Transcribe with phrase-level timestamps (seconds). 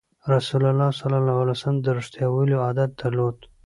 [0.35, 3.37] رسول الله ﷺ د رښتیا ویلو عادت درلود.